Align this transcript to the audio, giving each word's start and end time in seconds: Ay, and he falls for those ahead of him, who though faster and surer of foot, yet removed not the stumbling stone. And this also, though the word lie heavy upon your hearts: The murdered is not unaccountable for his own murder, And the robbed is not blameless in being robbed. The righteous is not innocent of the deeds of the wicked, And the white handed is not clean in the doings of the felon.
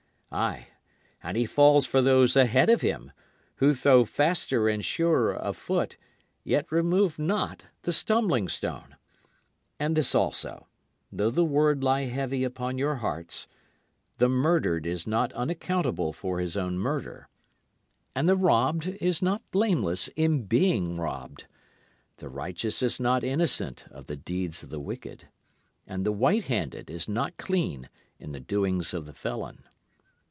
Ay, 0.33 0.69
and 1.21 1.35
he 1.35 1.45
falls 1.45 1.85
for 1.85 2.01
those 2.01 2.37
ahead 2.37 2.69
of 2.69 2.79
him, 2.79 3.11
who 3.57 3.73
though 3.73 4.05
faster 4.05 4.69
and 4.69 4.85
surer 4.85 5.35
of 5.35 5.57
foot, 5.57 5.97
yet 6.45 6.71
removed 6.71 7.19
not 7.19 7.65
the 7.81 7.91
stumbling 7.91 8.47
stone. 8.47 8.95
And 9.77 9.93
this 9.93 10.15
also, 10.15 10.67
though 11.11 11.31
the 11.31 11.43
word 11.43 11.83
lie 11.83 12.05
heavy 12.05 12.45
upon 12.45 12.77
your 12.77 12.95
hearts: 12.95 13.49
The 14.19 14.29
murdered 14.29 14.85
is 14.87 15.05
not 15.05 15.33
unaccountable 15.33 16.13
for 16.13 16.39
his 16.39 16.55
own 16.55 16.77
murder, 16.79 17.27
And 18.15 18.29
the 18.29 18.37
robbed 18.37 18.87
is 18.87 19.21
not 19.21 19.43
blameless 19.51 20.07
in 20.15 20.43
being 20.43 20.95
robbed. 20.95 21.45
The 22.19 22.29
righteous 22.29 22.81
is 22.81 23.01
not 23.01 23.25
innocent 23.25 23.85
of 23.91 24.05
the 24.05 24.15
deeds 24.15 24.63
of 24.63 24.69
the 24.69 24.79
wicked, 24.79 25.27
And 25.85 26.05
the 26.05 26.13
white 26.13 26.45
handed 26.45 26.89
is 26.89 27.09
not 27.09 27.35
clean 27.35 27.89
in 28.17 28.31
the 28.31 28.39
doings 28.39 28.93
of 28.93 29.05
the 29.05 29.13
felon. 29.13 29.65